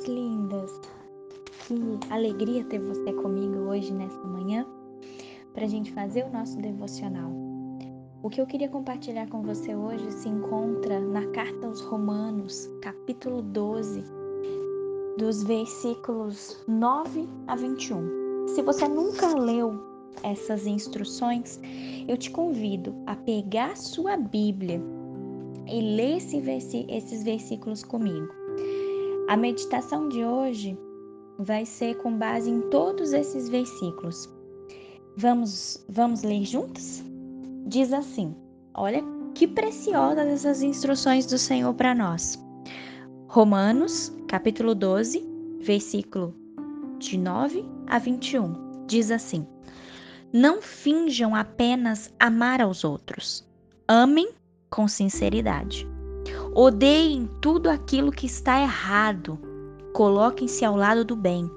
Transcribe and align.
minhas 0.00 0.04
lindas! 0.04 0.80
Que 1.66 2.12
alegria 2.12 2.64
ter 2.64 2.78
você 2.78 3.12
comigo 3.12 3.70
hoje 3.70 3.92
nessa 3.92 4.22
manhã 4.24 4.66
para 5.52 5.64
a 5.64 5.68
gente 5.68 5.92
fazer 5.92 6.24
o 6.24 6.30
nosso 6.30 6.58
devocional. 6.58 7.30
O 8.22 8.28
que 8.28 8.40
eu 8.40 8.46
queria 8.46 8.68
compartilhar 8.68 9.28
com 9.28 9.42
você 9.42 9.74
hoje 9.74 10.10
se 10.12 10.28
encontra 10.28 11.00
na 11.00 11.26
carta 11.28 11.66
aos 11.66 11.80
Romanos, 11.80 12.68
capítulo 12.82 13.42
12, 13.42 14.04
dos 15.18 15.42
versículos 15.42 16.62
9 16.68 17.28
a 17.46 17.56
21. 17.56 18.48
Se 18.48 18.62
você 18.62 18.86
nunca 18.88 19.34
leu 19.34 19.80
essas 20.22 20.66
instruções, 20.66 21.60
eu 22.06 22.16
te 22.16 22.30
convido 22.30 22.94
a 23.06 23.16
pegar 23.16 23.76
sua 23.76 24.16
Bíblia 24.16 24.80
e 25.66 25.80
ler 25.80 26.16
esse 26.16 26.36
esses 26.88 27.22
versículos 27.22 27.82
comigo. 27.82 28.39
A 29.30 29.36
meditação 29.36 30.08
de 30.08 30.24
hoje 30.24 30.76
vai 31.38 31.64
ser 31.64 31.96
com 31.98 32.18
base 32.18 32.50
em 32.50 32.62
todos 32.62 33.12
esses 33.12 33.48
versículos. 33.48 34.28
Vamos, 35.16 35.86
vamos 35.88 36.24
ler 36.24 36.44
juntos? 36.44 37.00
Diz 37.64 37.92
assim: 37.92 38.34
Olha 38.74 39.04
que 39.32 39.46
preciosas 39.46 40.26
essas 40.26 40.62
instruções 40.62 41.26
do 41.26 41.38
Senhor 41.38 41.72
para 41.74 41.94
nós. 41.94 42.44
Romanos, 43.28 44.12
capítulo 44.26 44.74
12, 44.74 45.24
versículo 45.60 46.34
de 46.98 47.16
9 47.16 47.64
a 47.86 48.00
21. 48.00 48.86
Diz 48.88 49.12
assim: 49.12 49.46
Não 50.32 50.60
finjam 50.60 51.36
apenas 51.36 52.12
amar 52.18 52.60
aos 52.60 52.82
outros. 52.82 53.48
Amem 53.86 54.28
com 54.68 54.88
sinceridade. 54.88 55.88
Odeiem 56.54 57.30
tudo 57.40 57.70
aquilo 57.70 58.10
que 58.10 58.26
está 58.26 58.60
errado. 58.60 59.38
Coloquem-se 59.92 60.64
ao 60.64 60.74
lado 60.74 61.04
do 61.04 61.14
bem. 61.14 61.50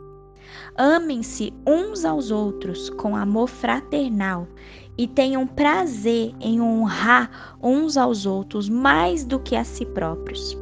Amem-se 0.75 1.51
uns 1.65 2.05
aos 2.05 2.29
outros 2.29 2.91
com 2.91 3.15
amor 3.15 3.47
fraternal 3.47 4.47
e 4.95 5.07
tenham 5.07 5.47
prazer 5.47 6.33
em 6.39 6.61
honrar 6.61 7.57
uns 7.61 7.97
aos 7.97 8.27
outros 8.27 8.69
mais 8.69 9.25
do 9.25 9.39
que 9.39 9.55
a 9.55 9.63
si 9.63 9.85
próprios. 9.85 10.55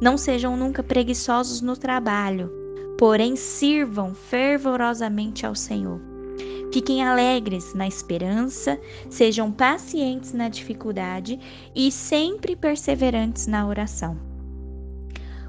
Não 0.00 0.16
sejam 0.16 0.56
nunca 0.56 0.82
preguiçosos 0.82 1.60
no 1.60 1.76
trabalho, 1.76 2.52
porém 2.96 3.34
sirvam 3.34 4.14
fervorosamente 4.14 5.44
ao 5.44 5.54
Senhor 5.56 6.13
Fiquem 6.74 7.04
alegres 7.04 7.72
na 7.72 7.86
esperança, 7.86 8.80
sejam 9.08 9.52
pacientes 9.52 10.32
na 10.32 10.48
dificuldade 10.48 11.38
e 11.72 11.88
sempre 11.92 12.56
perseverantes 12.56 13.46
na 13.46 13.64
oração. 13.64 14.18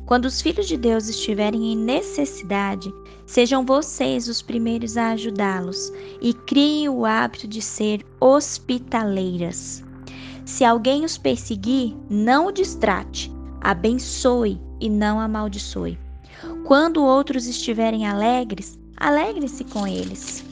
Quando 0.06 0.26
os 0.26 0.40
filhos 0.40 0.68
de 0.68 0.78
Deus 0.78 1.10
estiverem 1.10 1.74
em 1.74 1.76
necessidade, 1.76 2.94
sejam 3.26 3.66
vocês 3.66 4.30
os 4.30 4.44
primeiros 4.44 4.98
a 4.98 5.14
ajudá-los 5.14 5.92
e 6.22 6.32
criem 6.32 6.90
o 6.90 7.08
hábito 7.08 7.48
de 7.48 7.60
ser 7.60 8.06
hospitaleiras. 8.22 9.84
Se 10.46 10.64
alguém 10.64 11.04
os 11.04 11.18
perseguir, 11.18 11.98
não 12.08 12.46
o 12.46 12.52
distrate, 12.52 13.34
abençoe 13.62 14.62
e 14.80 14.88
não 14.88 15.20
amaldiçoe. 15.20 15.98
Quando 16.68 17.04
outros 17.04 17.48
estiverem 17.48 18.06
alegres, 18.06 18.78
alegre-se 18.96 19.64
com 19.64 19.88
eles. 19.88 20.46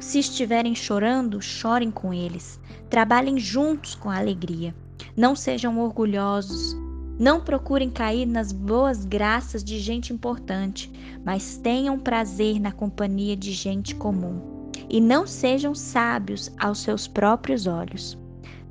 Se 0.00 0.18
estiverem 0.18 0.74
chorando, 0.74 1.42
chorem 1.42 1.90
com 1.90 2.12
eles. 2.12 2.58
Trabalhem 2.88 3.38
juntos 3.38 3.94
com 3.94 4.10
alegria. 4.10 4.74
Não 5.14 5.36
sejam 5.36 5.78
orgulhosos. 5.78 6.74
Não 7.18 7.38
procurem 7.42 7.90
cair 7.90 8.24
nas 8.24 8.50
boas 8.50 9.04
graças 9.04 9.62
de 9.62 9.78
gente 9.78 10.10
importante, 10.10 10.90
mas 11.22 11.58
tenham 11.58 11.98
prazer 11.98 12.58
na 12.58 12.72
companhia 12.72 13.36
de 13.36 13.52
gente 13.52 13.94
comum. 13.94 14.70
E 14.88 15.02
não 15.02 15.26
sejam 15.26 15.74
sábios 15.74 16.50
aos 16.58 16.78
seus 16.78 17.06
próprios 17.06 17.66
olhos. 17.66 18.18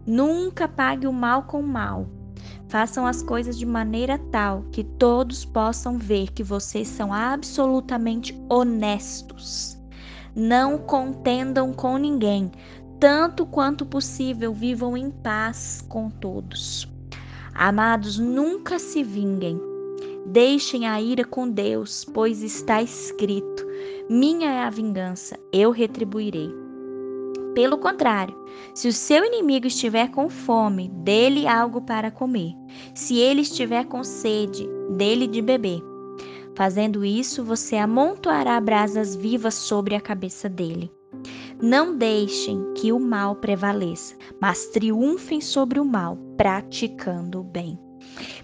Nunca 0.07 0.67
pague 0.67 1.05
o 1.05 1.13
mal 1.13 1.43
com 1.43 1.59
o 1.59 1.67
mal. 1.67 2.09
Façam 2.69 3.05
as 3.05 3.21
coisas 3.21 3.55
de 3.55 3.67
maneira 3.67 4.17
tal 4.31 4.63
que 4.71 4.83
todos 4.83 5.45
possam 5.45 5.99
ver 5.99 6.31
que 6.31 6.43
vocês 6.43 6.87
são 6.87 7.13
absolutamente 7.13 8.35
honestos. 8.49 9.78
Não 10.35 10.77
contendam 10.77 11.73
com 11.73 11.97
ninguém, 11.97 12.51
tanto 12.99 13.45
quanto 13.45 13.85
possível 13.85 14.53
vivam 14.53 14.95
em 14.95 15.09
paz 15.09 15.83
com 15.87 16.09
todos. 16.09 16.87
Amados, 17.53 18.19
nunca 18.19 18.77
se 18.77 19.03
vinguem. 19.03 19.59
Deixem 20.25 20.87
a 20.87 21.01
ira 21.01 21.25
com 21.25 21.49
Deus, 21.49 22.05
pois 22.13 22.43
está 22.43 22.81
escrito: 22.81 23.65
Minha 24.09 24.51
é 24.51 24.59
a 24.59 24.69
vingança, 24.69 25.37
eu 25.51 25.71
retribuirei. 25.71 26.53
Pelo 27.55 27.77
contrário, 27.77 28.35
se 28.75 28.87
o 28.87 28.93
seu 28.93 29.25
inimigo 29.25 29.65
estiver 29.65 30.11
com 30.11 30.29
fome, 30.29 30.89
dê-lhe 31.03 31.47
algo 31.47 31.81
para 31.81 32.11
comer. 32.11 32.53
Se 32.93 33.17
ele 33.17 33.41
estiver 33.41 33.85
com 33.85 34.03
sede, 34.03 34.69
dê-lhe 34.91 35.27
de 35.27 35.41
beber 35.41 35.88
Fazendo 36.59 37.05
isso, 37.05 37.41
você 37.41 37.77
amontoará 37.77 38.59
brasas 38.59 39.15
vivas 39.15 39.53
sobre 39.53 39.95
a 39.95 40.01
cabeça 40.01 40.49
dele. 40.49 40.91
Não 41.61 41.97
deixem 41.97 42.73
que 42.73 42.91
o 42.91 42.99
mal 42.99 43.37
prevaleça, 43.37 44.13
mas 44.41 44.65
triunfem 44.65 45.39
sobre 45.39 45.79
o 45.79 45.85
mal, 45.85 46.17
praticando 46.35 47.39
o 47.39 47.43
bem. 47.45 47.79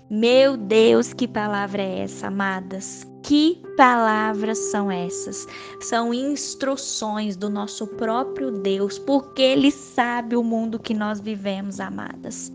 Meu 0.10 0.56
Deus, 0.56 1.12
que 1.12 1.28
palavra 1.28 1.82
é 1.82 2.04
essa, 2.04 2.28
amadas? 2.28 3.06
Que 3.22 3.62
palavras 3.76 4.60
são 4.60 4.90
essas? 4.90 5.46
São 5.82 6.14
instruções 6.14 7.36
do 7.36 7.50
nosso 7.50 7.86
próprio 7.86 8.50
Deus, 8.50 8.98
porque 8.98 9.42
Ele 9.42 9.72
sabe 9.72 10.38
o 10.38 10.44
mundo 10.44 10.80
que 10.80 10.94
nós 10.94 11.20
vivemos, 11.20 11.82
amadas. 11.82 12.50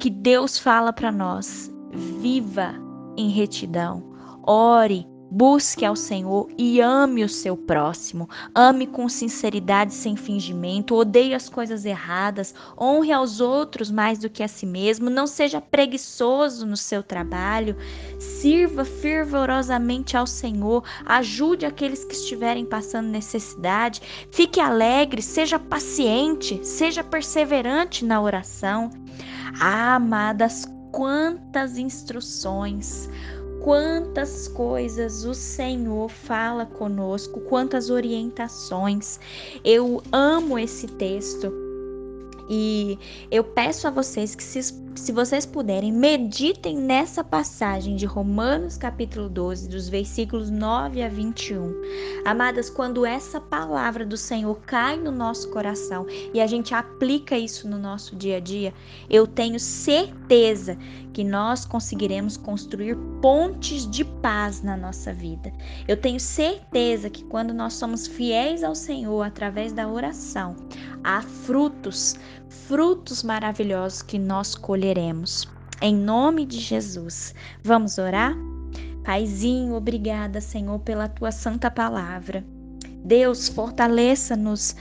Que 0.00 0.08
Deus 0.08 0.58
fala 0.58 0.94
para 0.94 1.12
nós: 1.12 1.70
viva 2.22 2.74
em 3.18 3.28
retidão, 3.28 4.15
Ore, 4.46 5.04
busque 5.28 5.84
ao 5.84 5.96
Senhor 5.96 6.48
e 6.56 6.80
ame 6.80 7.24
o 7.24 7.28
seu 7.28 7.56
próximo. 7.56 8.28
Ame 8.54 8.86
com 8.86 9.08
sinceridade, 9.08 9.92
sem 9.92 10.14
fingimento. 10.14 10.94
Odeie 10.94 11.34
as 11.34 11.48
coisas 11.48 11.84
erradas. 11.84 12.54
Honre 12.80 13.10
aos 13.10 13.40
outros 13.40 13.90
mais 13.90 14.20
do 14.20 14.30
que 14.30 14.44
a 14.44 14.48
si 14.48 14.64
mesmo. 14.64 15.10
Não 15.10 15.26
seja 15.26 15.60
preguiçoso 15.60 16.64
no 16.64 16.76
seu 16.76 17.02
trabalho. 17.02 17.76
Sirva 18.20 18.84
fervorosamente 18.84 20.16
ao 20.16 20.28
Senhor. 20.28 20.84
Ajude 21.04 21.66
aqueles 21.66 22.04
que 22.04 22.14
estiverem 22.14 22.64
passando 22.64 23.08
necessidade. 23.08 24.00
Fique 24.30 24.60
alegre. 24.60 25.22
Seja 25.22 25.58
paciente. 25.58 26.64
Seja 26.64 27.02
perseverante 27.02 28.04
na 28.04 28.20
oração. 28.20 28.90
Ah, 29.60 29.96
amadas, 29.96 30.66
quantas 30.92 31.76
instruções 31.78 33.08
quantas 33.66 34.46
coisas 34.46 35.24
o 35.24 35.34
Senhor 35.34 36.08
fala 36.08 36.64
conosco, 36.64 37.40
quantas 37.40 37.90
orientações. 37.90 39.18
Eu 39.64 40.00
amo 40.12 40.56
esse 40.56 40.86
texto 40.86 41.52
e 42.48 42.96
eu 43.28 43.42
peço 43.42 43.88
a 43.88 43.90
vocês 43.90 44.36
que, 44.36 44.42
se, 44.44 44.72
se 44.96 45.12
vocês 45.12 45.44
puderem, 45.44 45.92
meditem 45.92 46.76
nessa 46.76 47.22
passagem 47.22 47.96
de 47.96 48.06
Romanos, 48.06 48.78
capítulo 48.78 49.28
12, 49.28 49.68
dos 49.68 49.88
versículos 49.88 50.50
9 50.50 51.02
a 51.02 51.08
21. 51.08 51.74
Amadas, 52.24 52.70
quando 52.70 53.04
essa 53.04 53.38
palavra 53.38 54.06
do 54.06 54.16
Senhor 54.16 54.58
cai 54.62 54.96
no 54.96 55.12
nosso 55.12 55.50
coração 55.50 56.06
e 56.32 56.40
a 56.40 56.46
gente 56.46 56.74
aplica 56.74 57.36
isso 57.36 57.68
no 57.68 57.78
nosso 57.78 58.16
dia 58.16 58.38
a 58.38 58.40
dia, 58.40 58.72
eu 59.08 59.26
tenho 59.26 59.60
certeza 59.60 60.76
que 61.12 61.22
nós 61.24 61.64
conseguiremos 61.64 62.36
construir 62.36 62.96
pontes 63.20 63.88
de 63.90 64.04
paz 64.04 64.62
na 64.62 64.76
nossa 64.76 65.12
vida. 65.12 65.52
Eu 65.86 65.96
tenho 65.96 66.20
certeza 66.20 67.08
que 67.08 67.24
quando 67.24 67.54
nós 67.54 67.74
somos 67.74 68.06
fiéis 68.06 68.62
ao 68.62 68.74
Senhor 68.74 69.22
através 69.22 69.72
da 69.72 69.88
oração, 69.88 70.56
há 71.06 71.22
frutos, 71.22 72.16
frutos 72.48 73.22
maravilhosos 73.22 74.02
que 74.02 74.18
nós 74.18 74.56
colheremos. 74.56 75.48
Em 75.80 75.94
nome 75.94 76.44
de 76.44 76.58
Jesus. 76.58 77.32
Vamos 77.62 77.96
orar? 77.96 78.34
Paizinho, 79.04 79.76
obrigada, 79.76 80.40
Senhor, 80.40 80.80
pela 80.80 81.08
tua 81.08 81.30
santa 81.30 81.70
palavra. 81.70 82.44
Deus, 83.04 83.48
fortaleça-nos 83.48 84.74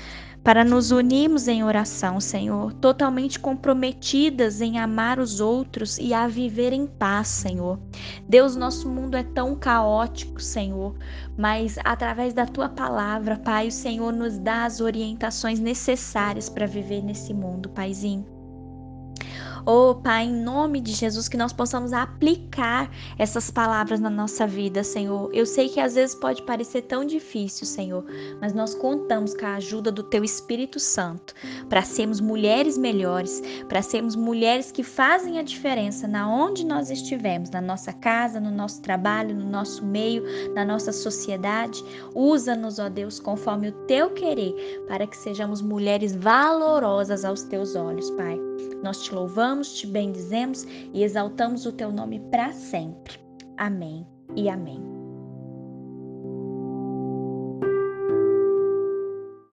para 0.45 0.63
nos 0.63 0.91
unirmos 0.91 1.47
em 1.47 1.63
oração, 1.63 2.21
Senhor, 2.21 2.71
totalmente 2.73 3.39
comprometidas 3.39 4.61
em 4.61 4.77
amar 4.77 5.17
os 5.17 5.39
outros 5.39 5.97
e 5.97 6.13
a 6.13 6.27
viver 6.27 6.71
em 6.71 6.85
paz, 6.85 7.29
Senhor. 7.29 7.79
Deus, 8.29 8.55
nosso 8.55 8.87
mundo 8.87 9.17
é 9.17 9.23
tão 9.23 9.55
caótico, 9.55 10.39
Senhor, 10.39 10.95
mas 11.35 11.79
através 11.83 12.31
da 12.31 12.45
tua 12.45 12.69
palavra, 12.69 13.39
Pai, 13.39 13.69
o 13.69 13.71
Senhor 13.71 14.13
nos 14.13 14.37
dá 14.37 14.65
as 14.65 14.79
orientações 14.79 15.59
necessárias 15.59 16.47
para 16.47 16.67
viver 16.67 17.01
nesse 17.01 17.33
mundo, 17.33 17.67
Paizinho. 17.69 18.23
Oh, 19.67 19.95
Pai, 19.95 20.25
em 20.25 20.43
nome 20.43 20.79
de 20.79 20.91
Jesus, 20.91 21.27
que 21.27 21.35
nós 21.35 21.51
possamos 21.51 21.91
aplicar 21.91 22.87
essas 23.17 23.49
palavras 23.49 23.99
na 23.99 24.11
nossa 24.11 24.45
vida, 24.45 24.83
Senhor. 24.83 25.31
Eu 25.33 25.43
sei 25.43 25.69
que 25.69 25.79
às 25.79 25.95
vezes 25.95 26.13
pode 26.13 26.43
parecer 26.43 26.83
tão 26.83 27.03
difícil, 27.03 27.65
Senhor, 27.65 28.05
mas 28.39 28.53
nós 28.53 28.75
contamos 28.75 29.33
com 29.33 29.43
a 29.43 29.55
ajuda 29.55 29.91
do 29.91 30.03
Teu 30.03 30.23
Espírito 30.23 30.79
Santo 30.79 31.33
para 31.67 31.81
sermos 31.81 32.21
mulheres 32.21 32.77
melhores, 32.77 33.41
para 33.67 33.81
sermos 33.81 34.15
mulheres 34.15 34.71
que 34.71 34.83
fazem 34.83 35.39
a 35.39 35.41
diferença 35.41 36.07
na 36.07 36.29
onde 36.29 36.63
nós 36.63 36.91
estivermos, 36.91 37.49
na 37.49 37.59
nossa 37.59 37.91
casa, 37.91 38.39
no 38.39 38.51
nosso 38.51 38.83
trabalho, 38.83 39.33
no 39.33 39.49
nosso 39.49 39.83
meio, 39.83 40.23
na 40.53 40.63
nossa 40.63 40.91
sociedade. 40.91 41.83
Usa-nos, 42.13 42.77
ó 42.77 42.87
Deus, 42.87 43.19
conforme 43.19 43.69
o 43.69 43.85
Teu 43.87 44.11
querer, 44.11 44.53
para 44.87 45.07
que 45.07 45.17
sejamos 45.17 45.59
mulheres 45.59 46.15
valorosas 46.15 47.25
aos 47.25 47.41
Teus 47.41 47.75
olhos, 47.75 48.11
Pai. 48.11 48.39
Nós 48.83 49.01
te 49.01 49.15
louvamos, 49.55 49.73
te 49.73 49.87
bendizemos 49.87 50.65
e 50.93 51.03
exaltamos 51.03 51.65
o 51.65 51.71
teu 51.71 51.91
nome 51.91 52.19
para 52.31 52.51
sempre. 52.51 53.19
Amém 53.57 54.05
e 54.35 54.49
amém. 54.49 54.94